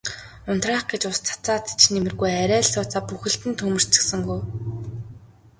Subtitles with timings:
[0.51, 4.41] Унтраах гэж ус цацаад ч нэмэргүй арай л сууцаа бүхэлд нь түймэрдчихсэнгүй.